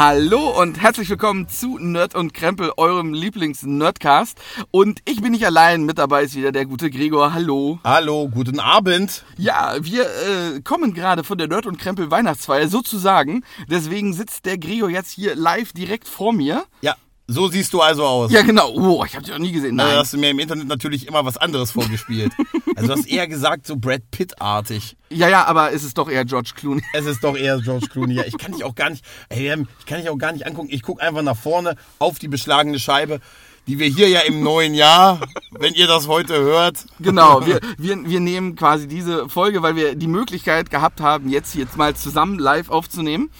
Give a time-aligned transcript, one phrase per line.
[0.00, 4.38] Hallo und herzlich willkommen zu Nerd und Krempel, eurem Lieblings-Nerdcast.
[4.70, 7.34] Und ich bin nicht allein, mit dabei ist wieder der gute Gregor.
[7.34, 7.80] Hallo.
[7.84, 9.26] Hallo, guten Abend.
[9.36, 13.44] Ja, wir äh, kommen gerade von der Nerd und Krempel Weihnachtsfeier sozusagen.
[13.68, 16.64] Deswegen sitzt der Gregor jetzt hier live direkt vor mir.
[16.80, 16.96] Ja,
[17.30, 18.32] so siehst du also aus.
[18.32, 18.72] Ja, genau.
[18.74, 19.76] Oh, ich habe dich noch nie gesehen.
[19.76, 19.96] Da Nein.
[19.98, 22.32] hast du mir im Internet natürlich immer was anderes vorgespielt.
[22.74, 24.96] also du hast eher gesagt, so Brad Pitt-artig.
[25.10, 26.82] Ja, ja, aber es ist doch eher George Clooney.
[26.92, 28.14] Es ist doch eher George Clooney.
[28.14, 30.68] Ja, ich kann dich auch gar nicht, ey, ich kann dich auch gar nicht angucken.
[30.72, 33.20] Ich gucke einfach nach vorne auf die beschlagene Scheibe,
[33.68, 35.20] die wir hier ja im neuen Jahr,
[35.52, 36.84] wenn ihr das heute hört.
[36.98, 41.54] Genau, wir, wir, wir nehmen quasi diese Folge, weil wir die Möglichkeit gehabt haben, jetzt
[41.54, 43.30] jetzt mal zusammen live aufzunehmen.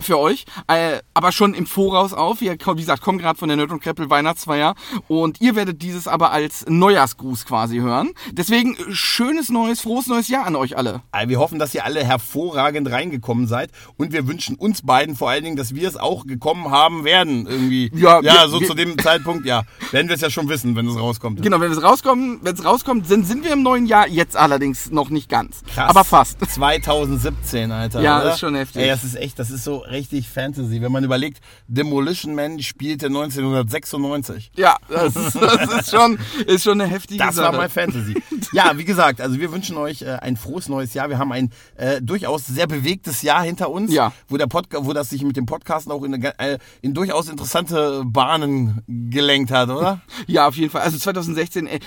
[0.00, 2.40] Für euch, äh, aber schon im Voraus auf.
[2.42, 4.74] Wir, wie gesagt, kommen gerade von der Nerd und Kreppel Weihnachtsfeier
[5.08, 8.10] und ihr werdet dieses aber als Neujahrsgruß quasi hören.
[8.32, 11.00] Deswegen äh, schönes neues, frohes neues Jahr an euch alle.
[11.12, 15.30] Äh, Wir hoffen, dass ihr alle hervorragend reingekommen seid und wir wünschen uns beiden vor
[15.30, 17.90] allen Dingen, dass wir es auch gekommen haben werden irgendwie.
[17.94, 19.62] Ja, ja wir- so wir- zu dem Zeitpunkt, ja.
[19.92, 21.40] Werden wir es ja schon wissen, wenn es rauskommt.
[21.42, 24.06] Genau, wenn es rauskommen, wenn es rauskommt, sind, sind wir im neuen Jahr.
[24.08, 25.88] Jetzt allerdings noch nicht ganz, Krass.
[25.88, 26.38] aber fast.
[26.50, 28.02] 2017, Alter.
[28.02, 28.32] Ja, oder?
[28.32, 28.82] ist schon heftig.
[28.82, 30.80] Ey, das ist echt, das ist so richtig Fantasy.
[30.82, 34.50] Wenn man überlegt, Demolition Man spielte 1996.
[34.56, 37.46] Ja, das ist, das ist schon, ist schon eine heftige Das Sache.
[37.52, 38.22] war mal Fantasy.
[38.52, 41.08] Ja, wie gesagt, also wir wünschen euch äh, ein frohes neues Jahr.
[41.08, 44.12] Wir haben ein äh, durchaus sehr bewegtes Jahr hinter uns, Ja.
[44.28, 47.28] wo der Podca wo das sich mit dem Podcasten auch in, eine, äh, in durchaus
[47.28, 50.00] interessante Bahnen gelenkt hat, oder?
[50.26, 50.82] Ja, auf jeden Fall.
[50.82, 51.80] Also 2016 äh,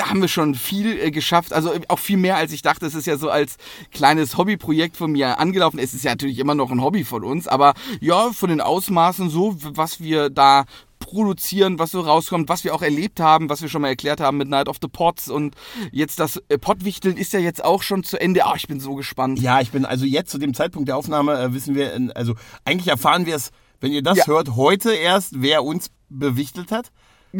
[0.00, 1.52] haben wir schon viel äh, geschafft.
[1.52, 2.86] Also äh, auch viel mehr, als ich dachte.
[2.86, 3.56] Es ist ja so als
[3.92, 5.78] kleines Hobbyprojekt von mir angelaufen.
[5.78, 9.28] Es ist ja natürlich immer noch ein Hobby von uns, aber ja, von den Ausmaßen
[9.30, 10.64] so, was wir da
[10.98, 14.38] produzieren, was so rauskommt, was wir auch erlebt haben, was wir schon mal erklärt haben
[14.38, 15.54] mit Night of the Pots und
[15.92, 18.44] jetzt das äh, Pottwichteln ist ja jetzt auch schon zu Ende.
[18.46, 19.38] Ah, ich bin so gespannt.
[19.38, 22.34] Ja, ich bin also jetzt zu dem Zeitpunkt der Aufnahme äh, wissen wir, äh, also
[22.64, 24.26] eigentlich erfahren wir es, wenn ihr das Ja.
[24.26, 26.90] hört, heute erst, wer uns bewichtelt hat.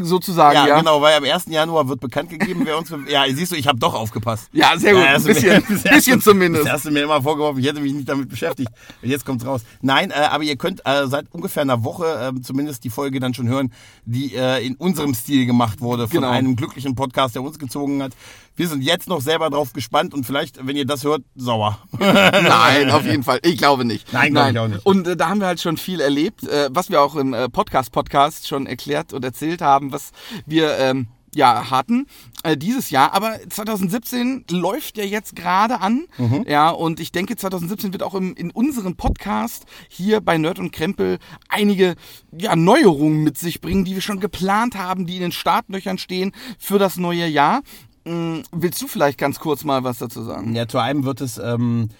[0.04, 0.78] Sozusagen, Ja, ja.
[0.78, 1.46] genau, weil am 1.
[1.48, 2.92] Januar wird bekannt gegeben, wer uns.
[3.08, 4.48] Ja, siehst du, ich habe doch aufgepasst.
[4.52, 5.02] Ja, sehr gut.
[5.02, 6.66] Ja, Ein du mir- bisschen, bisschen zumindest.
[6.66, 8.70] Das hast du mir immer vorgeworfen, ich hätte mich nicht damit beschäftigt.
[9.02, 9.62] Und jetzt kommt's raus.
[9.82, 13.34] Nein, äh, aber ihr könnt äh, seit ungefähr einer Woche äh, zumindest die Folge dann
[13.34, 13.72] schon hören,
[14.04, 16.30] die äh, in unserem Stil gemacht wurde von Genau.
[16.30, 18.12] einem glücklichen Podcast, der uns gezogen hat.
[18.58, 21.78] Wir sind jetzt noch selber drauf gespannt und vielleicht, wenn ihr das hört, sauer.
[21.98, 23.38] Nein, auf jeden Fall.
[23.42, 24.12] Ich glaube nicht.
[24.14, 24.86] Nein, glaube ich auch nicht.
[24.86, 28.48] Und äh, da haben wir halt schon viel erlebt, äh, was wir auch im Podcast-Podcast
[28.48, 30.12] schon erklärt und erzählt haben, was
[30.46, 32.06] wir ähm, ja hatten
[32.42, 33.12] äh, dieses Jahr.
[33.12, 36.06] Aber 2017 läuft ja jetzt gerade an.
[36.18, 36.44] Mhm.
[36.48, 40.72] Ja, und ich denke, 2017 wird auch im, in unserem Podcast hier bei Nerd und
[40.72, 41.94] Krempel einige
[42.36, 46.32] ja, Neuerungen mit sich bringen, die wir schon geplant haben, die in den Startlöchern stehen
[46.58, 47.62] für das neue Jahr.
[48.04, 50.54] Mm, Willst du vielleicht ganz kurz mal was dazu sagen?
[50.54, 51.90] Ja, zu einem wird es ähm,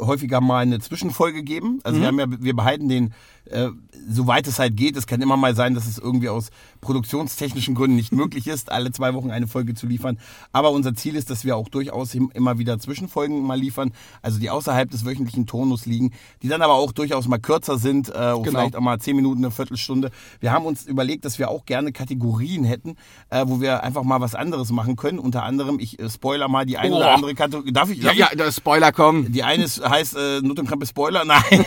[0.00, 1.80] häufiger mal eine Zwischenfolge geben.
[1.84, 3.14] Also wir haben ja, wir behalten den,
[3.46, 3.68] äh,
[4.08, 4.96] soweit es halt geht.
[4.96, 6.48] Es kann immer mal sein, dass es irgendwie aus
[6.80, 10.18] produktionstechnischen Gründen nicht möglich ist, alle zwei Wochen eine Folge zu liefern.
[10.52, 14.38] Aber unser Ziel ist, dass wir auch durchaus im- immer wieder Zwischenfolgen mal liefern, also
[14.38, 18.12] die außerhalb des wöchentlichen Tonus liegen, die dann aber auch durchaus mal kürzer sind, äh,
[18.12, 18.42] Genau.
[18.44, 20.10] vielleicht auch mal zehn Minuten, eine Viertelstunde.
[20.40, 22.96] Wir haben uns überlegt, dass wir auch gerne Kategorien hätten,
[23.30, 25.18] äh, wo wir einfach mal was anderes machen können.
[25.18, 27.14] Unter anderem, ich äh, spoiler mal die eine oder Boah.
[27.14, 27.72] andere Kategorie.
[27.72, 27.98] Darf ich?
[27.98, 28.38] Ja, Darf ja, ich?
[28.38, 29.32] der Spoiler kommen.
[29.32, 31.24] Die eine ist, heißt äh, Nut und Krempe Spoiler.
[31.26, 31.42] Nein.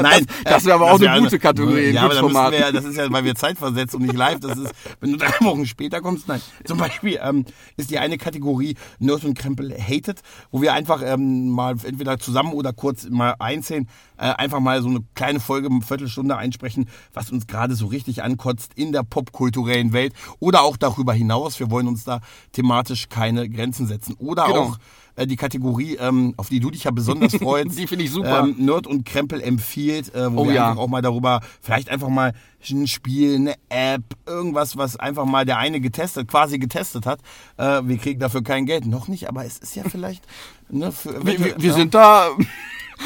[0.00, 0.26] Nein.
[0.44, 2.96] das wäre aber auch eine gute Kategorie, ein Ja, aber da müssen wir, das ist
[2.96, 4.40] ja, weil wir Zeit versetzt und nicht live.
[4.40, 6.28] Das ist, wenn du drei Wochen später kommst.
[6.28, 6.40] Nein.
[6.64, 7.44] Zum Beispiel ähm,
[7.76, 12.52] ist die eine Kategorie Nerd und Krempel hated, wo wir einfach ähm, mal entweder zusammen
[12.52, 17.30] oder kurz mal einzeln äh, einfach mal so eine kleine Folge, eine Viertelstunde einsprechen, was
[17.30, 21.58] uns gerade so richtig ankotzt in der popkulturellen Welt oder auch darüber hinaus.
[21.60, 22.20] Wir wollen uns da
[22.52, 24.14] thematisch keine Grenzen setzen.
[24.18, 24.60] Oder Genau.
[24.60, 24.78] auch
[25.18, 27.78] äh, die Kategorie, ähm, auf die du dich ja besonders freust.
[27.78, 28.44] Die finde ich super.
[28.44, 30.70] Ähm, Nerd und Krempel empfiehlt, äh, wo Oh wir ja.
[30.70, 32.32] einfach auch mal darüber, vielleicht einfach mal
[32.70, 37.20] ein Spiel, eine App, irgendwas, was einfach mal der eine getestet, quasi getestet hat.
[37.56, 38.86] Äh, wir kriegen dafür kein Geld.
[38.86, 40.24] Noch nicht, aber es ist ja vielleicht.
[40.70, 41.74] Ne, für, Wir, wir, wir ja.
[41.74, 42.30] sind da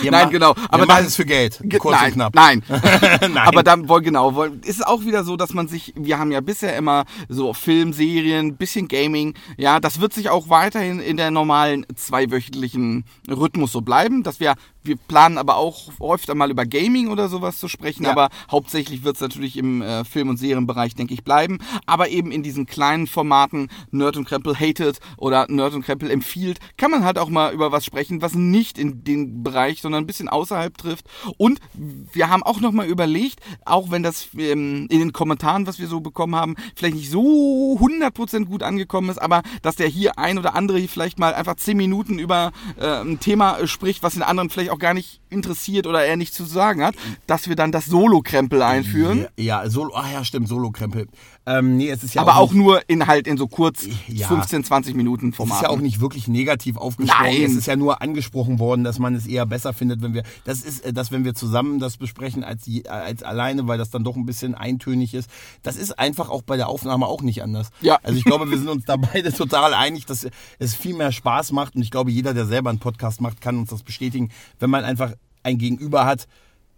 [0.00, 0.54] Wir nein, genau.
[0.68, 1.60] Aber dann- es für Geld.
[1.62, 2.34] Ge- Kurz nein, und knapp.
[2.34, 2.62] Nein.
[2.68, 3.36] Nein.
[3.38, 6.40] Aber dann wohl genau, ist es auch wieder so, dass man sich, wir haben ja
[6.40, 11.30] bisher immer so Film, Serien, bisschen Gaming, ja, das wird sich auch weiterhin in der
[11.30, 14.54] normalen zweiwöchentlichen Rhythmus so bleiben, dass wir
[14.84, 18.10] wir planen aber auch öfter mal über Gaming oder sowas zu sprechen, Ja.
[18.10, 21.58] aber hauptsächlich wird es natürlich im äh, Film- und Serienbereich, denke ich, bleiben.
[21.86, 26.58] Aber eben in diesen kleinen Formaten Nerd und Krempel hated oder Nerd und Krempel empfiehlt,
[26.78, 30.06] kann man halt auch mal über was sprechen, was nicht in den Bereich, sondern ein
[30.06, 31.06] bisschen außerhalb trifft.
[31.36, 35.88] Und wir haben auch nochmal überlegt, auch wenn das ähm, in den Kommentaren, was wir
[35.88, 40.38] so bekommen haben, vielleicht nicht so 100% gut angekommen ist, aber dass der hier ein
[40.38, 44.14] oder andere hier vielleicht mal einfach 10 Minuten über äh, ein Thema äh, spricht, was
[44.14, 46.94] den anderen vielleicht auch gar nicht interessiert oder er nicht zu sagen hat,
[47.26, 49.26] dass wir dann das Solo-Krempel einführen.
[49.36, 51.08] Ja, ja, Solo, ah ja, stimmt, Solo-Krempel.
[51.44, 54.28] Ähm, nee, es ist ja aber auch nicht, nur in halt in so kurz Ja.
[54.28, 57.24] 15, 20 Minuten es ist ja auch nicht wirklich negativ aufgesprochen.
[57.24, 57.42] Nein.
[57.42, 60.60] Es ist ja nur angesprochen worden, dass man es eher besser findet, wenn wir, das
[60.62, 64.14] ist, äh, dass wenn wir zusammen das besprechen als, als alleine, weil das dann doch
[64.14, 65.28] ein bisschen eintönig ist.
[65.62, 67.70] Das ist einfach auch bei der Aufnahme auch nicht anders.
[67.80, 67.98] Ja.
[68.02, 70.26] Also ich glaube, wir sind uns da beide total einig, dass
[70.58, 73.58] es viel mehr Spaß macht und ich glaube, jeder, der selber einen Podcast macht, kann
[73.58, 74.30] uns das bestätigen,
[74.60, 75.12] wenn man einfach
[75.42, 76.28] ein Gegenüber hat,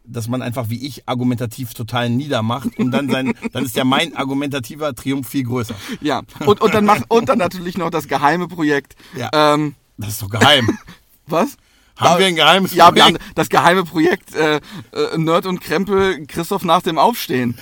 [0.04, 4.16] dass man einfach wie ich argumentativ total niedermacht und dann sein, dann ist ja mein
[4.16, 5.74] argumentativer Triumph viel größer.
[6.00, 6.22] ja.
[6.44, 8.96] Und, und dann macht und dann natürlich noch das geheime Projekt.
[9.16, 9.30] Ja.
[9.32, 10.78] Ähm, Das ist doch geheim.
[11.26, 11.56] was?
[11.96, 13.38] Haben wir ein geheimes Ja, wir haben Projekt?
[13.38, 14.56] das geheime Projekt äh,
[14.92, 17.56] äh, Nerd und Krempel Christoph nach dem Aufstehen.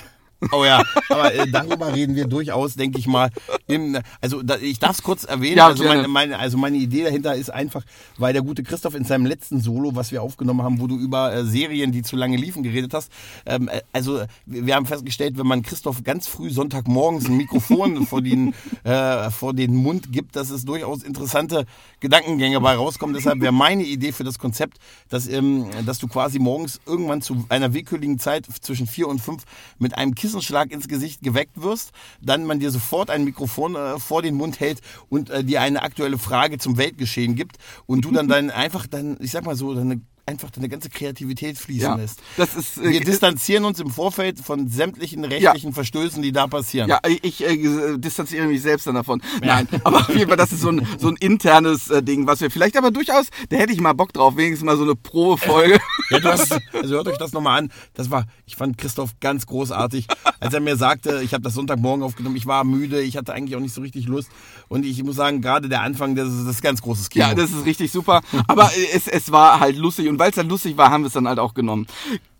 [0.51, 3.29] Oh ja, aber äh, darüber reden wir durchaus, denke ich mal.
[3.67, 5.57] Im, also da, ich darf es kurz erwähnen.
[5.57, 7.83] Ja, also, meine, meine, also meine Idee dahinter ist einfach,
[8.17, 11.33] weil der gute Christoph in seinem letzten Solo, was wir aufgenommen haben, wo du über
[11.33, 13.11] äh, Serien, die zu lange liefen, geredet hast.
[13.45, 18.21] Ähm, äh, also wir haben festgestellt, wenn man Christoph ganz früh Sonntagmorgens ein Mikrofon vor,
[18.21, 18.53] den,
[18.83, 21.65] äh, vor den Mund gibt, dass es durchaus interessante
[21.99, 23.15] Gedankengänge bei rauskommen.
[23.15, 24.77] Deshalb wäre meine Idee für das Konzept,
[25.09, 29.43] dass, ähm, dass du quasi morgens irgendwann zu einer willkürlichen Zeit zwischen vier und fünf
[29.79, 34.23] mit einem Kissenschlag ins Gesicht geweckt wirst, dann man dir sofort ein Mikrofon äh, vor
[34.23, 38.27] den Mund hält und äh, dir eine aktuelle Frage zum Weltgeschehen gibt und du dann
[38.33, 42.19] dein einfach dann, ich sag mal so, deine einfach deine ganze Kreativität fließen Ja, lässt.
[42.37, 46.89] das ist, äh, Wir distanzieren uns im Vorfeld von sämtlichen rechtlichen Verstößen, die da passieren.
[46.89, 49.21] Ja, ich äh, distanziere mich selbst dann davon.
[49.41, 52.39] Nein, aber auf jeden Fall, das ist so ein, so ein internes äh, Ding, was
[52.39, 55.79] wir vielleicht aber durchaus, da hätte ich mal Bock drauf, wenigstens mal so eine Probefolge.
[56.09, 57.71] Ja, du hast, also hört euch das nochmal an.
[57.95, 60.05] Das war, ich fand Christoph ganz großartig,
[60.39, 63.55] als er mir sagte, ich habe das Sonntagmorgen aufgenommen, ich war müde, ich hatte eigentlich
[63.55, 64.29] auch nicht so richtig Lust.
[64.67, 67.25] Und ich muss sagen, gerade der Anfang, das ist das ist ganz großes Kino.
[67.25, 68.21] Ja, das ist richtig super.
[68.47, 71.07] Aber äh, es, es war halt lustig und weil es dann lustig war, haben wir
[71.07, 71.87] es dann halt auch genommen.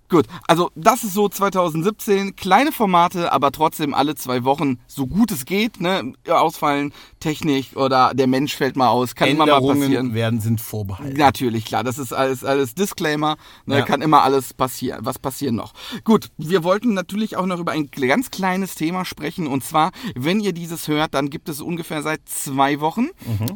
[0.09, 5.31] Gut, also das ist so 2017, kleine Formate, aber trotzdem alle zwei Wochen, so gut
[5.31, 9.81] es geht, ne, ausfallen, Technik oder der Mensch fällt mal aus, kann immer mal passieren.
[9.81, 11.17] Änderungen werden, sind vorbehalten.
[11.17, 13.85] Natürlich, klar, das ist alles, alles Disclaimer, ne, Ja.
[13.85, 14.99] kann immer alles passieren.
[15.03, 15.73] Was passieren noch?
[16.03, 20.39] Gut, wir wollten natürlich auch noch über ein ganz kleines Thema sprechen und zwar, wenn
[20.41, 23.07] ihr dieses hört, dann gibt es ungefähr seit zwei Wochen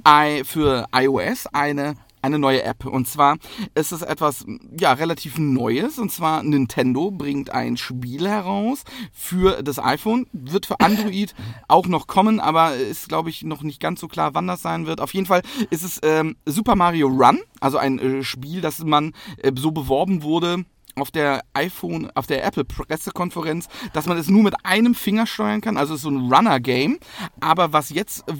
[0.07, 1.95] i- für iOS eine
[2.27, 2.85] eine neue App.
[2.85, 3.37] Und zwar
[3.73, 4.45] ist es etwas,
[4.79, 5.97] ja, relativ Neues.
[5.97, 10.27] Und zwar Nintendo bringt ein Spiel heraus für das iPhone.
[10.31, 11.33] Wird für Android
[11.67, 14.85] auch noch kommen, aber ist, glaube ich, noch nicht ganz so klar, wann das sein
[14.85, 15.01] wird.
[15.01, 19.13] Auf jeden Fall ist es ähm, Super Mario Run, also ein äh, Spiel, das man
[19.37, 20.65] äh, so beworben wurde
[20.99, 25.61] auf der iPhone, auf der Apple Pressekonferenz, dass man es nur mit einem Finger steuern
[25.61, 25.77] kann.
[25.77, 26.97] Also es ist so ein Runner-Game.
[27.39, 28.33] Aber was jetzt äh,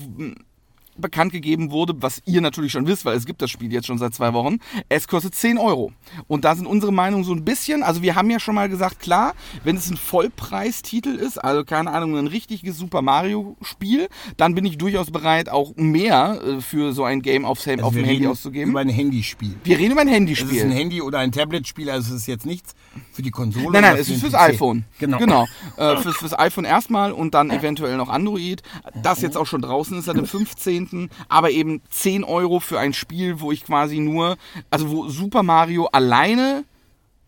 [1.01, 3.97] bekannt gegeben wurde, was ihr natürlich schon wisst, weil es gibt das Spiel jetzt schon
[3.97, 4.57] seit zwei Wochen.
[4.89, 5.91] Es kostet 10 Euro.
[6.27, 8.99] Und da sind unsere Meinungen so ein bisschen, also wir haben ja schon mal gesagt,
[8.99, 9.33] klar,
[9.63, 14.07] wenn es ein Vollpreistitel ist, also keine Ahnung, ein richtiges Super Mario Spiel,
[14.37, 17.95] dann bin ich durchaus bereit, auch mehr äh, für so ein Game aufs, Also auf
[17.95, 18.71] wir dem Handy reden auszugeben.
[18.71, 19.55] Über ein Handyspiel.
[19.63, 20.71] wir reden über ein Es ist ein Handyspiel.
[20.71, 22.73] Handy oder ein Tablet-Spiel, also es ist jetzt nichts
[23.11, 23.71] für die Konsole.
[23.71, 24.39] Nein, nein, es ist fürs PC.
[24.39, 24.85] iPhone.
[24.99, 25.17] Genau.
[25.17, 25.45] Genau.
[25.77, 28.61] Äh, fürs, fürs iPhone erstmal und dann eventuell noch Android.
[29.01, 30.86] Das jetzt auch schon draußen ist seit dem 15.
[31.29, 34.37] Aber eben 10 Euro für ein Spiel, wo ich quasi nur,
[34.69, 36.63] also wo Super Mario alleine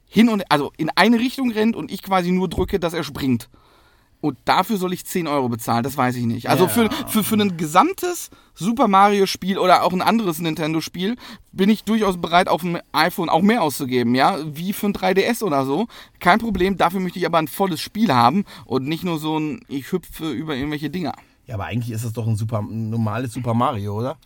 [0.07, 3.49] hin und, also in eine Richtung rennt und ich quasi nur drücke, dass er springt.
[4.21, 6.49] Und dafür soll ich 10 Euro bezahlen, das weiß ich nicht.
[6.49, 6.69] Also Ja.
[6.69, 11.15] für, für, für ein gesamtes Super Mario Spiel oder auch ein anderes Nintendo Spiel
[11.53, 15.41] bin ich durchaus bereit, auf dem iPhone auch mehr auszugeben, ja, wie für ein 3DS
[15.41, 15.87] oder so.
[16.19, 19.61] Kein Problem, dafür möchte ich aber ein volles Spiel haben und nicht nur so ein,
[19.69, 21.13] ich hüpfe über irgendwelche Dinger.
[21.49, 24.17] Ja, aber eigentlich ist das doch ein, super, ein normales Super Mario, oder?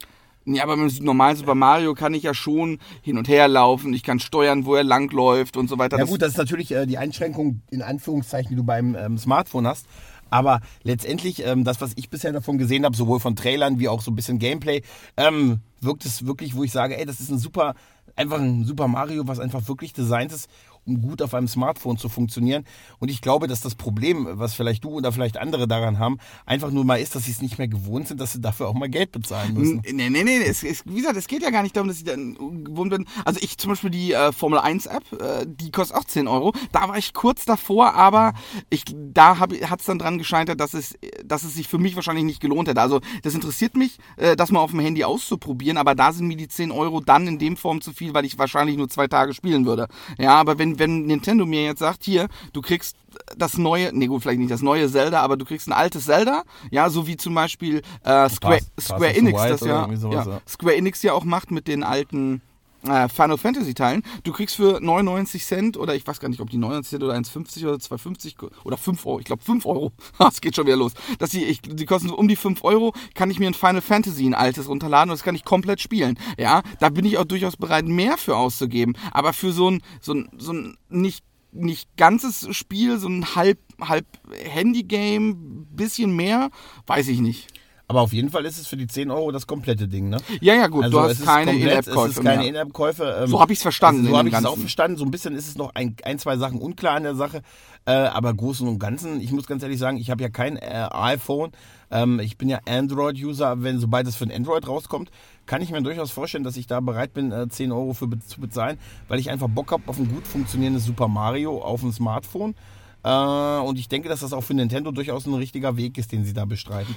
[0.43, 3.93] Ja, aber mit dem normalen Super Mario kann ich ja schon hin und her laufen,
[3.93, 5.95] ich kann steuern, wo er langläuft und so weiter.
[5.95, 9.17] Ja Das- gut, das ist natürlich äh, die Einschränkung in Anführungszeichen, die du beim ähm,
[9.17, 9.85] Smartphone hast.
[10.29, 14.01] Aber letztendlich, ähm, das, was ich bisher davon gesehen habe, sowohl von Trailern wie auch
[14.01, 14.81] so ein bisschen Gameplay,
[15.15, 17.73] ähm, wirkt es wirklich, wo ich sage, ey, das ist ein super,
[18.17, 20.49] einfach ein Super Mario, was einfach wirklich designt ist,
[20.85, 22.65] um gut auf einem Smartphone zu funktionieren.
[22.99, 26.71] Und ich glaube, dass das Problem, was vielleicht du oder vielleicht andere daran haben, einfach
[26.71, 28.89] nur mal ist, dass sie es nicht mehr gewohnt sind, dass sie dafür auch mal
[28.89, 29.81] Geld bezahlen müssen.
[29.91, 32.03] Nee, nee, nee, es, es, wie gesagt, es geht ja gar nicht darum, dass ich
[32.03, 33.05] dann gewohnt bin.
[33.25, 36.53] Also ich zum Beispiel die äh, Formel 1 App, äh, die kostet auch 10 Euro.
[36.71, 38.33] Da war ich kurz davor, aber
[38.69, 42.25] ich, da hat es dann dran gescheitert, dass es, dass es sich für mich wahrscheinlich
[42.25, 42.81] nicht gelohnt hätte.
[42.81, 46.37] Also das interessiert mich, äh, das mal auf dem Handy auszuprobieren, aber da sind mir
[46.37, 49.33] die 10 Euro dann in dem Form zu viel, weil ich wahrscheinlich nur zwei Tage
[49.33, 49.87] spielen würde.
[50.17, 52.95] Ja, aber wenn, wenn Nintendo mir jetzt sagt, hier, du kriegst
[53.37, 56.43] das neue, nee gut, vielleicht nicht das neue Zelda, aber du kriegst ein altes Zelda,
[56.71, 60.41] ja, so wie zum Beispiel äh, Square, Pass- Square Enix das ja, ja.
[60.47, 62.41] Square Enix ja auch macht mit den alten
[62.87, 64.03] äh, Final Fantasy Teilen.
[64.23, 67.13] Du kriegst für 99 Cent oder ich weiß gar nicht, ob die 99 Cent oder
[67.13, 70.77] 1,50 oder 2,50 ko- oder 5 Euro, ich glaube 5 Euro, es geht schon wieder
[70.77, 70.93] los.
[71.19, 73.81] Dass die, ich, die kosten so um die 5 Euro, kann ich mir ein Final
[73.81, 76.17] Fantasy, ein altes runterladen und das kann ich komplett spielen.
[76.37, 78.97] Ja, da bin ich auch durchaus bereit, mehr für auszugeben.
[79.11, 81.23] Aber für so ein, so ein, so ein nicht
[81.55, 86.49] nicht ganzes Spiel, so ein halb, halb Handy-Game, bisschen mehr,
[86.87, 87.47] weiß ich nicht.
[87.87, 90.17] Aber auf jeden Fall ist es für die 10 Euro das komplette Ding, ne?
[90.39, 92.47] Ja, ja, gut, du es hast keine Es In-App-Käufe ist keine mehr.
[92.47, 93.17] In-App-Käufe.
[93.23, 94.97] ähm, So hab ich's verstanden Also, in so habe ich es auch verstanden.
[94.97, 97.41] So ein bisschen ist es noch ein, ein zwei Sachen unklar an der Sache.
[97.85, 100.87] Äh, aber Großen und Ganzen, ich muss ganz ehrlich sagen, ich habe ja kein äh,
[100.91, 101.51] iPhone.
[101.91, 103.61] Ähm, ich bin ja Android-User.
[103.61, 105.11] Wenn sobald es für ein Android rauskommt,
[105.45, 108.39] kann ich mir durchaus vorstellen, dass ich da bereit bin, äh, 10 Euro für zu
[108.39, 112.55] bezahlen, weil ich einfach Bock habe auf ein gut funktionierendes Super Mario auf dem Smartphone.
[113.03, 116.23] Äh, und ich denke, dass das auch für Nintendo durchaus ein richtiger Weg ist, den
[116.23, 116.95] sie da bestreiten.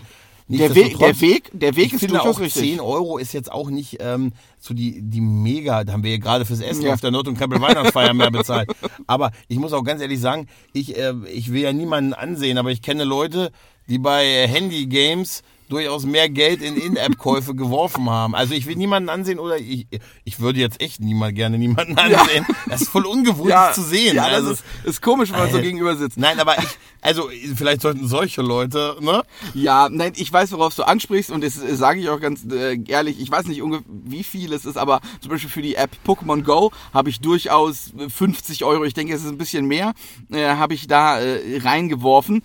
[0.48, 2.62] Der Weg, der Weg, der Weg ich ist finde durchaus auch richtig.
[2.62, 6.18] 10 Euro ist jetzt auch nicht ähm, so die, die mega, da haben wir ja
[6.18, 6.94] gerade fürs Essen Ja.
[6.94, 8.70] auf der Not- und Krempel Weihnachtsfeier mehr bezahlt.
[9.08, 12.70] Aber ich muss auch ganz ehrlich sagen, ich, äh, ich will ja niemanden ansehen, aber
[12.70, 13.50] ich kenne Leute,
[13.88, 18.34] die bei äh, Handy-Games durchaus mehr Geld in In-App-Käufe geworfen haben.
[18.34, 19.86] Also ich will niemanden ansehen oder ich,
[20.24, 22.46] ich würde jetzt echt niemand gerne niemanden ansehen.
[22.68, 24.16] Das ist voll ungewohnt das zu sehen.
[24.16, 26.18] Ja, das also, ist, ist komisch, wenn man so Äh, gegenüber sitzt.
[26.18, 29.22] Nein, aber ich, also vielleicht sollten solche Leute, ne?
[29.54, 33.20] Ja, nein, ich weiß, worauf du ansprichst und das sage ich auch ganz äh, ehrlich.
[33.20, 36.42] Ich weiß nicht ungefähr, wie viel es ist, aber zum Beispiel für die App Pokémon
[36.42, 39.94] Go habe ich durchaus 50 Euro, ich denke, es ist ein bisschen mehr,
[40.30, 42.42] äh, habe ich da äh, reingeworfen.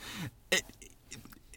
[0.49, 0.57] Äh,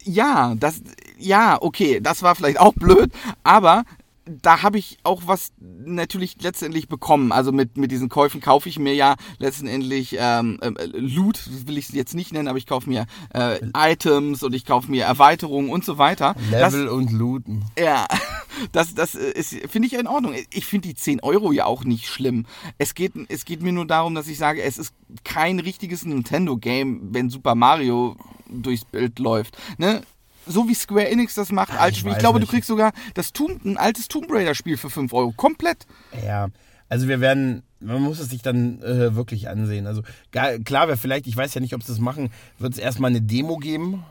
[0.03, 0.81] ja, das,
[1.17, 3.11] ja, okay, das war vielleicht auch blöd,
[3.43, 3.83] aber
[4.25, 7.31] da habe ich auch was natürlich letztendlich bekommen.
[7.31, 11.77] Also mit, mit diesen Käufen kaufe ich mir ja letztendlich ähm, äh, Loot, das will
[11.77, 15.69] ich jetzt nicht nennen, aber ich kaufe mir äh, Items und ich kaufe mir Erweiterungen
[15.69, 16.35] und so weiter.
[16.49, 17.65] Level und Looten.
[17.75, 18.07] Das, ja,
[18.71, 20.33] das, das ist, finde ich in Ordnung.
[20.51, 22.45] Ich finde die 10 Euro ja auch nicht schlimm.
[22.79, 24.93] Es geht, es geht mir nur darum, dass ich sage, es ist
[25.23, 28.15] kein richtiges Nintendo-Game, wenn Super Mario
[28.49, 29.57] durchs Bild läuft.
[29.77, 30.01] Ne?
[30.47, 32.09] So wie Square Enix das macht, ich Spiel.
[32.09, 32.51] Ich weiß glaube, du nicht.
[32.51, 35.31] kriegst sogar das Tomb, ein altes Tomb Raider-Spiel für 5 Euro.
[35.31, 35.85] Komplett.
[36.25, 36.49] Ja,
[36.89, 39.87] also wir werden, man muss es sich dann äh, wirklich ansehen.
[39.87, 42.79] Also gar, klar, wer vielleicht, ich weiß ja nicht, ob sie das machen, wird es
[42.79, 44.03] erstmal eine Demo geben.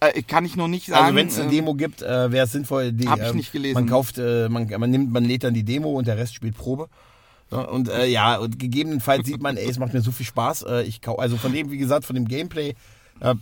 [0.00, 1.04] Äh, kann ich noch nicht sagen.
[1.04, 2.92] Also wenn es eine äh, Demo gibt, äh, wäre es sinnvoll.
[2.92, 3.74] Die, Hab ich ähm, nicht gelesen.
[3.74, 6.56] Man kauft, äh, man, man nimmt, man lädt dann die Demo und der Rest spielt
[6.56, 6.88] Probe.
[7.50, 10.62] Und äh, ja, und gegebenenfalls sieht man, ey, es macht mir so viel Spaß.
[10.62, 12.74] Äh, ich kau also von dem, wie gesagt, von dem Gameplay,
[13.20, 13.34] äh,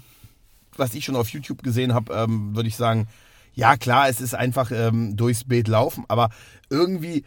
[0.80, 3.06] was ich schon auf YouTube gesehen habe, ähm, würde ich sagen,
[3.54, 6.30] ja klar, es ist einfach ähm, durchs Bild laufen, aber
[6.70, 7.25] irgendwie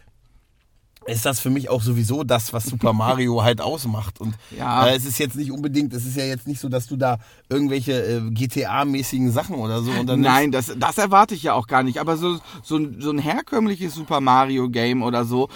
[1.05, 4.21] ist das für mich auch sowieso das, was Super Mario halt ausmacht.
[4.21, 4.87] Und Ja.
[4.87, 7.17] äh, es ist jetzt nicht unbedingt, es ist ja jetzt nicht so, dass du da
[7.49, 10.29] irgendwelche äh, GTA-mäßigen Sachen oder so unternimmst.
[10.29, 11.97] Nein, das, das erwarte ich ja auch gar nicht.
[11.99, 15.49] Aber so, so, ein- so ein herkömmliches Super Mario Game oder so.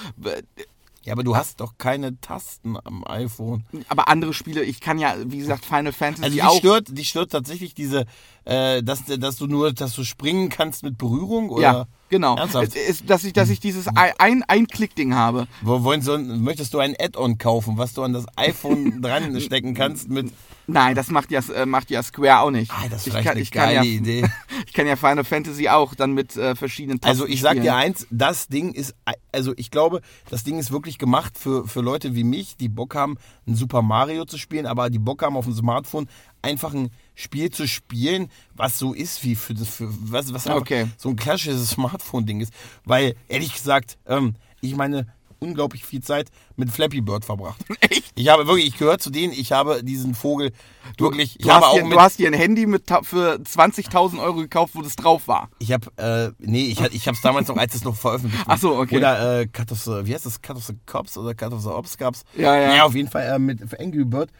[1.07, 3.63] Ja, aber du hast doch keine Tasten am iPhone.
[3.87, 6.57] Aber andere Spiele, ich kann ja, wie gesagt, Final Fantasy Also die auch.
[6.57, 8.05] stört, die stört tatsächlich diese,
[8.43, 11.61] äh, dass, dass du nur, dass du springen kannst mit Berührung oder?
[11.63, 12.35] Ja, genau.
[12.35, 12.75] Ernsthaft?
[13.07, 15.47] Dass ich, dass ich dieses ein, ein Klick-Ding habe.
[15.61, 19.73] Wo wollen so, möchtest du ein Add-on kaufen, was du an das iPhone dran stecken
[19.73, 20.31] kannst mit?
[20.69, 22.71] Nein, das macht ja, äh, macht ja Square auch nicht.
[22.71, 24.25] Ah, das ist ich kann, eine ich kann geile ja, Idee.
[24.65, 27.61] Ich kann ja Final Fantasy auch dann mit äh, verschiedenen Tasten Also ich sag dir
[27.61, 27.73] spielen.
[27.73, 28.95] eins, das Ding ist,
[29.31, 32.95] also ich glaube, das Ding ist wirklich gemacht für, für Leute wie mich, die Bock
[32.95, 36.07] haben, ein Super Mario zu spielen, aber die Bock haben auf dem Smartphone
[36.47, 40.87] einfach ein Spiel zu spielen, was so ist wie für das, für was, was Okay.
[40.97, 42.53] so ein klassisches Smartphone-Ding ist.
[42.85, 45.07] Weil, ehrlich gesagt, ähm, ich meine,
[45.39, 47.63] unglaublich viel Zeit mit Flappy Bird verbracht.
[47.81, 48.11] Echt?
[48.15, 50.51] Ich habe wirklich, ich gehöre zu denen, ich habe diesen Vogel
[50.97, 54.19] wirklich, ich Du habe hast, dir, mit, du hast dir ein Handy mit, für 20.000
[54.19, 55.49] Euro gekauft, wo das drauf war.
[55.59, 58.51] Ich habe, äh, nee, ich, ich habe es damals noch, als es noch veröffentlicht wurde.
[58.55, 58.97] Ach so, okay.
[58.97, 60.41] Oder äh, Cut of the, wie heißt das?
[60.41, 62.23] Cut of the Cops oder Cut of the Ops gab's?
[62.35, 62.67] Ja, ja.
[62.69, 64.31] Naja, auf jeden Fall äh, mit Angry Bird,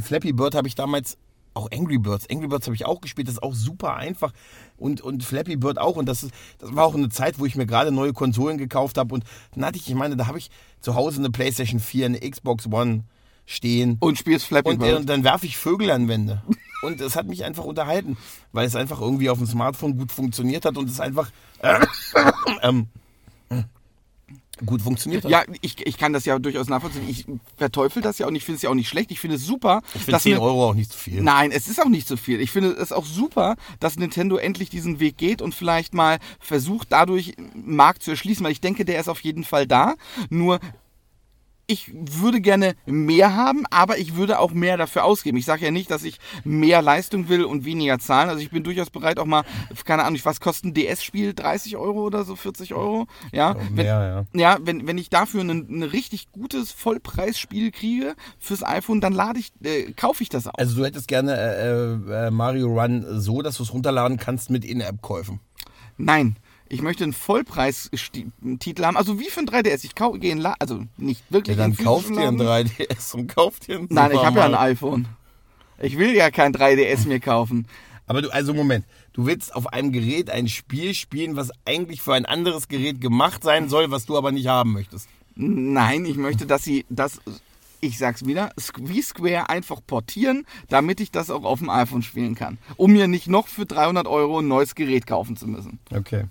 [0.00, 1.16] Flappy Bird habe ich damals
[1.54, 2.28] auch Angry Birds.
[2.30, 4.32] Angry Birds habe ich auch gespielt, das ist auch super einfach.
[4.76, 5.96] Und, und Flappy Bird auch.
[5.96, 8.98] Und das, ist, das war auch eine Zeit, wo ich mir gerade neue Konsolen gekauft
[8.98, 9.14] habe.
[9.14, 12.20] Und dann hatte ich, ich meine, da habe ich zu Hause eine PlayStation 4, eine
[12.20, 13.04] Xbox One
[13.46, 13.96] stehen.
[14.00, 15.00] Und spielst Flappy Und, äh, Bird.
[15.00, 16.42] und dann werfe ich Vögel an Wände.
[16.82, 18.16] Und es hat mich einfach unterhalten,
[18.52, 21.30] weil es einfach irgendwie auf dem Smartphone gut funktioniert hat und es einfach
[21.60, 21.78] äh,
[22.62, 22.86] ähm,
[24.66, 25.30] gut funktioniert hat.
[25.30, 27.08] Ja, ich, ich kann das ja durchaus nachvollziehen.
[27.08, 27.26] Ich
[27.56, 29.10] verteufel das ja und ich finde es ja auch nicht schlecht.
[29.10, 29.82] Ich finde es super.
[29.94, 31.22] ich finde dass 10 eine- Euro auch nicht zu viel.
[31.22, 32.40] Nein, es ist auch nicht so viel.
[32.40, 36.88] Ich finde es auch super, dass Nintendo endlich diesen Weg geht und vielleicht mal versucht,
[36.90, 39.94] dadurch einen Markt zu erschließen, weil ich denke, der ist auf jeden Fall da.
[40.28, 40.60] Nur
[41.70, 45.38] ich würde gerne mehr haben, aber ich würde auch mehr dafür ausgeben.
[45.38, 48.28] Ich sage ja nicht, dass ich mehr Leistung will und weniger zahlen.
[48.28, 49.44] Also ich bin durchaus bereit, auch mal,
[49.84, 51.32] keine Ahnung, was kostet ein DS-Spiel?
[51.32, 53.06] 30 Euro oder so, 40 Euro?
[53.32, 54.40] Ja, wenn, Mehr, ja.
[54.40, 59.38] ja, wenn, wenn ich dafür ein, ein richtig gutes Vollpreisspiel kriege fürs iPhone, dann lade
[59.38, 60.54] ich, äh, kaufe ich das auch.
[60.54, 64.64] Also du hättest gerne äh, äh, Mario Run so, dass du es runterladen kannst mit
[64.64, 65.38] In-App-Käufen.
[65.96, 66.36] Nein,
[66.70, 68.96] ich möchte einen Vollpreistitel haben.
[68.96, 69.84] Also wie für ein 3DS.
[69.84, 72.70] Ich kau- gehe in La also nicht Ja, wirklich dann in kauf dir ein Laden.
[72.70, 75.06] 3DS und kauf dir ein Nein, ich habe ja ein iPhone.
[75.82, 77.66] Ich will ja kein 3DS mir kaufen.
[78.06, 82.14] Aber du, also Moment, du willst auf einem Gerät ein Spiel spielen, was eigentlich für
[82.14, 85.08] ein anderes Gerät gemacht sein soll, was du aber nicht haben möchtest.
[85.36, 87.20] Nein, ich möchte, dass sie das,
[87.80, 92.34] ich sag's wieder, wie Square einfach portieren, damit ich das auch auf dem iPhone spielen
[92.34, 92.58] kann.
[92.76, 95.78] Um mir nicht noch für 300 Euro ein neues Gerät kaufen zu müssen.
[95.94, 96.24] Okay.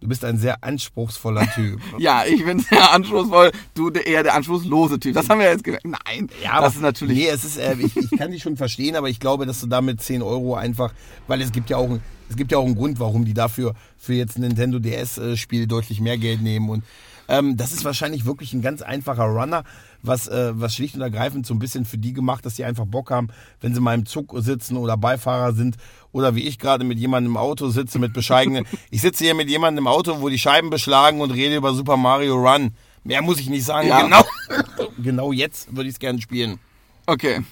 [0.00, 1.80] Du bist ein sehr anspruchsvoller Typ.
[1.98, 3.52] Ja, ich bin sehr anspruchsvoll.
[3.74, 5.14] Du eher der anspruchslose Typ.
[5.14, 5.84] Das haben wir jetzt gemerkt.
[5.84, 7.18] Nein, das ist natürlich.
[7.18, 9.66] Nee, es ist, äh, ich, ich kann dich schon verstehen, aber ich glaube, dass du
[9.66, 10.94] damit 10 Euro einfach,
[11.26, 11.98] weil es gibt ja auch,
[12.30, 16.00] es gibt ja auch einen Grund, warum die dafür für jetzt ein Nintendo DS-Spiel deutlich
[16.00, 16.70] mehr Geld nehmen.
[16.70, 16.84] Und
[17.30, 19.64] ähm, das ist wahrscheinlich wirklich ein ganz einfacher Runner,
[20.02, 22.86] was, äh, was schlicht und ergreifend so ein bisschen für die gemacht, dass die einfach
[22.86, 23.28] Bock haben,
[23.60, 25.76] wenn sie mal im Zug sitzen oder Beifahrer sind
[26.12, 28.66] oder wie ich gerade mit jemandem im Auto sitze mit bescheidenen.
[28.90, 31.96] ich sitze hier mit jemandem im Auto, wo die Scheiben beschlagen und rede über Super
[31.96, 32.74] Mario Run.
[33.04, 33.88] Mehr muss ich nicht sagen.
[33.88, 34.02] Ja.
[34.02, 34.24] Genau,
[34.98, 36.58] genau jetzt würde ich es gerne spielen.
[37.06, 37.42] Okay.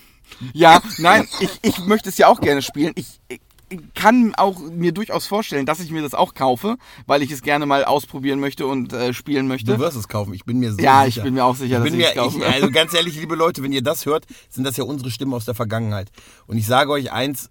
[0.53, 2.93] Ja, nein, ich, ich möchte es ja auch gerne spielen.
[2.97, 3.41] Ich, ich
[3.95, 7.67] kann auch mir durchaus vorstellen, dass ich mir das auch kaufe, weil ich es gerne
[7.67, 9.73] mal ausprobieren möchte und äh, spielen möchte.
[9.73, 11.19] Du wirst es kaufen, ich bin mir so Ja, sicher.
[11.19, 12.47] ich bin mir auch sicher, ich dass bin ich mir, es kaufen ich.
[12.47, 15.45] Also ganz ehrlich, liebe Leute, wenn ihr das hört, sind das ja unsere Stimmen aus
[15.45, 16.11] der Vergangenheit.
[16.47, 17.51] Und ich sage euch eins,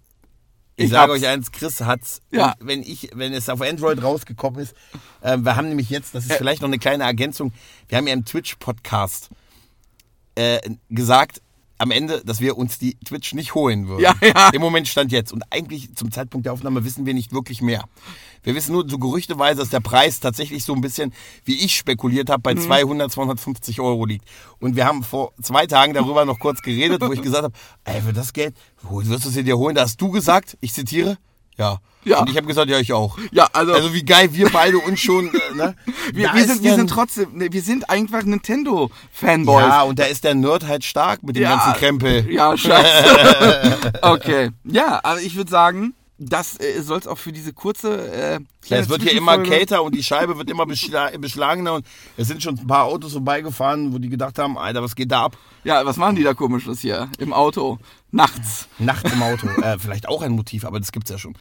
[0.76, 2.20] ich, Ich sage euch eins, Chris hat's.
[2.30, 2.52] Ja.
[2.60, 4.74] Und wenn ich, wenn es auf Android rausgekommen ist,
[5.22, 7.52] äh, wir haben nämlich jetzt, das ist vielleicht noch eine kleine Ergänzung,
[7.88, 9.30] wir haben ja im Twitch-Podcast
[10.36, 11.42] äh, gesagt,
[11.78, 14.02] am Ende, dass wir uns die Twitch nicht holen würden.
[14.02, 14.50] Ja, ja.
[14.52, 15.32] Im Moment stand jetzt.
[15.32, 17.84] Und eigentlich zum Zeitpunkt der Aufnahme wissen wir nicht wirklich mehr.
[18.42, 21.12] Wir wissen nur so gerüchteweise, dass der Preis tatsächlich so ein bisschen,
[21.44, 22.60] wie ich spekuliert habe, bei Mhm.
[22.60, 24.24] 200, 250 Euro liegt.
[24.60, 28.00] Und wir haben vor zwei Tagen darüber noch kurz geredet, wo ich gesagt habe, ey,
[28.02, 29.74] für das Geld, wo wirst du es dir holen?
[29.74, 31.18] Da hast du gesagt, ich zitiere,
[31.58, 31.78] ja.
[32.04, 32.20] Ja.
[32.20, 33.18] Und ich habe gesagt, ja, ich auch.
[33.32, 35.74] Ja, also- Also wie geil wir beide uns schon, äh, ne?
[36.14, 39.60] wir, wir, sind, wir sind trotzdem, ne, wir sind einfach Nintendo-Fanboys.
[39.66, 42.30] Ja, und da ist der Nerd halt stark mit dem ganzen Krempel.
[42.30, 43.76] Ja, scheiße.
[44.02, 44.50] okay.
[44.64, 48.10] Ja, also ich würde sagen, das äh, soll es auch für diese kurze.
[48.10, 51.86] Äh, Ja, es wird hier immer kälter und die Scheibe wird immer beschla beschlagener und
[52.16, 55.24] es sind schon ein paar Autos vorbeigefahren, wo die gedacht haben, Alter, was geht da
[55.24, 55.36] ab?
[55.64, 57.78] Ja, was machen die da komisches hier im Auto?
[58.10, 58.66] Nachts.
[58.78, 59.46] Nacht im Auto.
[59.62, 61.34] äh, vielleicht auch ein Motiv, aber das gibt's ja schon.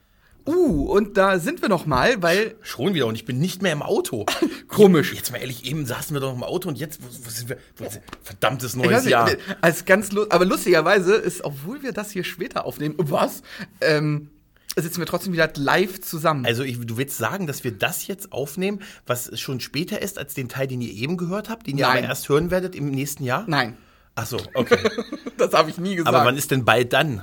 [0.47, 3.73] Uh, und da sind wir noch mal, weil Schon wieder und ich bin nicht mehr
[3.73, 4.25] im Auto.
[4.67, 5.13] Komisch.
[5.13, 7.57] Jetzt mal ehrlich, eben saßen wir doch im Auto und jetzt, wo, wo sind wir?
[7.75, 9.25] Wo sind, verdammtes neues weiß Jahr.
[9.25, 13.43] nicht, als ganz aber lustigerweise ist, obwohl wir das hier später aufnehmen, was?
[13.81, 14.29] Ähm,
[14.75, 16.45] sitzen wir trotzdem wieder live zusammen.
[16.45, 20.33] Also ich, du willst sagen, dass wir das jetzt aufnehmen, was schon später ist als
[20.33, 21.97] den Teil, den ihr eben gehört habt, den ihr Nein.
[21.97, 23.43] aber erst hören werdet im nächsten Jahr?
[23.47, 23.75] Nein,
[24.19, 24.79] Ach so, okay.
[25.37, 26.13] das habe ich nie gesagt.
[26.15, 27.21] aber wann ist denn bald dann?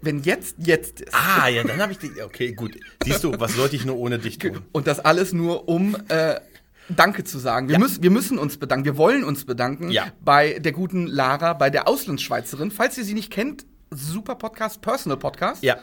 [0.00, 1.14] Wenn jetzt jetzt ist.
[1.14, 2.10] Ah, ja, dann habe ich die.
[2.22, 2.74] Okay, gut.
[3.04, 4.62] Siehst du, was sollte ich nur ohne dich tun?
[4.72, 6.40] Und das alles nur um äh,
[6.88, 7.68] Danke zu sagen.
[7.68, 8.86] Wir, müssen, wir müssen uns bedanken.
[8.86, 10.06] Wir wollen uns bedanken Ja.
[10.24, 12.70] bei der guten Lara, bei der Auslandsschweizerin.
[12.70, 15.62] Falls ihr sie nicht kennt, super Podcast, Personal Podcast.
[15.62, 15.76] Ja.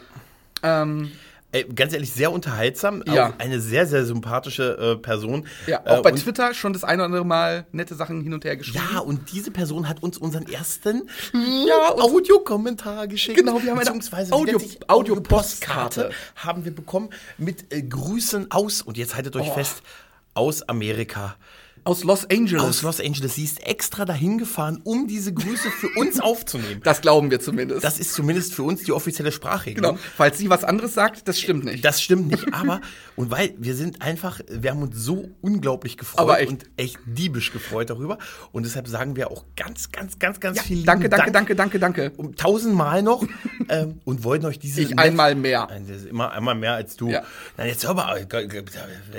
[0.63, 1.11] Ähm,
[1.51, 3.03] Ey, ganz ehrlich, sehr unterhaltsam.
[3.07, 3.33] Ja.
[3.39, 5.47] Eine sehr, sehr sympathische äh, Person.
[5.65, 8.45] ja, auch Äh, bei Twitter schon das eine oder andere Mal nette Sachen hin und
[8.45, 8.83] her geschrieben.
[8.93, 13.37] Ja, und diese Person hat uns unseren ersten Ja, Audiokommentar geschickt.
[13.37, 14.57] Genau, wir haben eine Beziehungsweise Audio-?
[14.87, 14.89] Audio-Postkarte.
[16.09, 17.09] Audio-Postkarte haben wir bekommen
[17.39, 19.53] mit äh, Grüßen aus, und jetzt haltet euch Oh.
[19.53, 19.81] fest,
[20.35, 21.35] aus Amerika.
[21.89, 22.61] Aus Los Angeles.
[22.63, 23.33] aus Los Angeles.
[23.33, 26.81] Sie ist extra dahin gefahren, um diese Grüße für uns aufzunehmen.
[26.83, 27.83] das glauben wir zumindest.
[27.83, 29.95] Das ist zumindest für uns die offizielle Sprachregelung.
[29.95, 30.03] genau.
[30.15, 31.83] Falls sie was anderes sagt, das stimmt nicht.
[31.83, 32.81] Das stimmt nicht, aber
[33.15, 36.51] und weil wir sind einfach, wir haben uns so unglaublich gefreut echt.
[36.51, 38.19] und echt diebisch gefreut darüber
[38.51, 41.79] und deshalb sagen wir auch ganz, ganz, ganz, ganz ja, viel danke, danke, Dank danke,
[41.79, 42.11] danke, danke.
[42.17, 43.23] um tausendmal noch
[43.69, 45.65] ähm, und wollten euch diese Ich einmal mehr.
[45.67, 47.09] Nein, das ist immer einmal mehr als du.
[47.09, 47.23] Ja.
[47.57, 48.27] Nein, jetzt hör mal,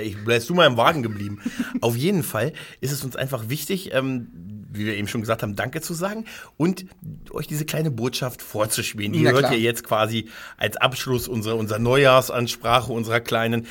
[0.01, 1.41] ich bleibst du mal im Wagen geblieben.
[1.81, 4.27] Auf jeden Fall ist es uns einfach wichtig, ähm,
[4.71, 6.25] wie wir eben schon gesagt haben, Danke zu sagen
[6.57, 6.85] und
[7.31, 9.13] euch diese kleine Botschaft vorzuspielen.
[9.13, 9.53] Die Na hört klar.
[9.53, 13.67] ihr jetzt quasi als Abschluss unserer, unserer Neujahrsansprache unserer kleinen,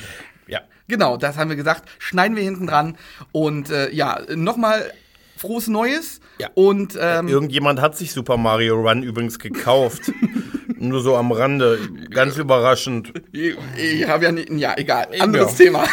[0.47, 1.89] ja, Genau, das haben wir gesagt.
[1.99, 2.97] Schneiden wir hinten dran.
[3.31, 4.91] Und äh, ja, nochmal
[5.37, 6.19] frohes Neues.
[6.39, 6.49] Ja.
[6.53, 10.11] Und ähm, Irgendjemand hat sich Super Mario Run übrigens gekauft.
[10.77, 11.79] Nur so am Rande.
[12.09, 13.13] Ganz überraschend.
[13.31, 15.07] ich, ich habe ja nicht, ja, egal.
[15.19, 15.65] Anderes ja.
[15.65, 15.85] Thema.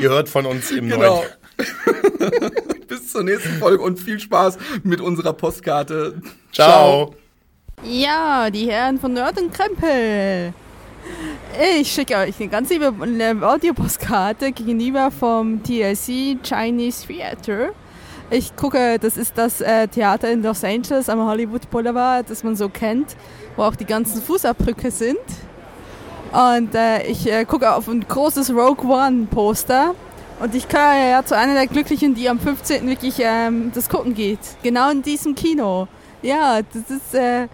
[0.00, 1.16] Ihr hört von uns im genau.
[1.16, 1.28] neuen.
[2.88, 6.20] Bis zur nächsten Folge und viel Spaß mit unserer Postkarte.
[6.52, 7.14] Ciao.
[7.82, 10.52] Ja, die Herren von Nerd und Krempel.
[11.78, 12.92] Ich schicke euch eine ganz liebe
[13.42, 17.70] Audiopostkarte gegenüber vom TLC Chinese Theater.
[18.30, 22.56] Ich gucke, das ist das äh, Theater in Los Angeles am Hollywood Boulevard, das man
[22.56, 23.16] so kennt,
[23.54, 25.18] wo auch die ganzen Fußabdrücke sind.
[26.32, 29.94] Und äh, ich äh, gucke auf ein großes Rogue One Poster.
[30.38, 32.86] Und ich gehöre ja zu einer der Glücklichen, die am 15.
[32.86, 34.38] wirklich ähm, das gucken geht.
[34.62, 35.88] Genau in diesem Kino.
[36.20, 37.48] Ja, das ist äh,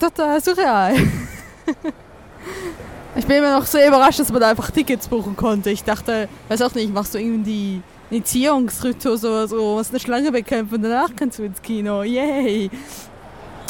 [0.00, 0.94] total surreal.
[3.16, 5.70] ich bin immer noch sehr überrascht, dass man da einfach Tickets buchen konnte.
[5.70, 10.76] Ich dachte, weiß auch nicht, machst du irgendwie Initiierungsritus oder so, musst eine Schlange bekämpfen
[10.76, 12.02] und danach kannst du ins Kino.
[12.02, 12.70] Yay!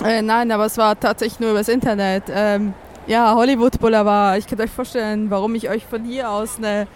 [0.03, 2.25] Äh, nein, aber es war tatsächlich nur übers Internet.
[2.31, 2.73] Ähm,
[3.07, 4.39] ja, Hollywood Boulevard.
[4.39, 6.87] Ich könnt euch vorstellen, warum ich euch von hier aus eine,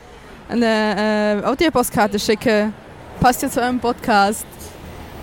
[0.48, 2.72] eine äh, Audiopostkarte schicke.
[3.20, 4.46] Passt ja zu eurem Podcast.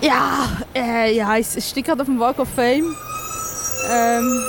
[0.00, 2.96] Ja, äh, ja, ich, ich stehe gerade auf dem Walk of Fame.
[3.90, 4.42] Ähm,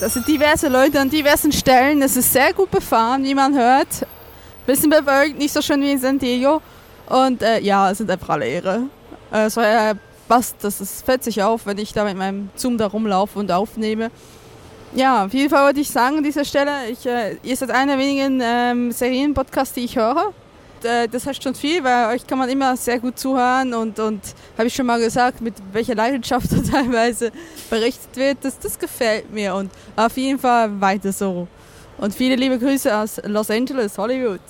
[0.00, 2.00] das sind diverse Leute an diversen Stellen.
[2.02, 4.06] Es ist sehr gut befahren, wie man hört.
[4.66, 6.62] Bisschen bewölkt, nicht so schön wie in San Diego.
[7.08, 8.82] Und äh, ja, es sind einfach alle Ehre.
[9.32, 9.94] Äh, war ja
[10.28, 13.50] passt, das ist, fällt sich auf, wenn ich da mit meinem Zoom da rumlaufe und
[13.50, 14.10] aufnehme.
[14.94, 17.96] Ja, auf jeden Fall wollte ich sagen an dieser Stelle, ich, äh, ihr seid einer
[17.96, 20.32] der wenigen ähm, Serienpodcasts, die ich höre.
[20.82, 24.20] Äh, das heißt schon viel, weil euch kann man immer sehr gut zuhören und, und
[24.56, 27.32] habe ich schon mal gesagt, mit welcher Leidenschaft da teilweise
[27.68, 28.38] berichtet wird.
[28.42, 31.46] Das, das gefällt mir und auf jeden Fall weiter so.
[31.98, 34.40] Und viele liebe Grüße aus Los Angeles, Hollywood.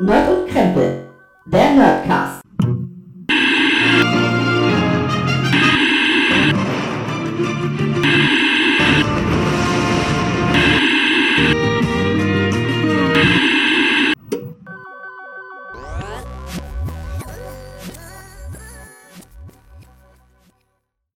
[0.00, 1.04] Nerd und Krempel,
[1.44, 2.31] der Nerdcast.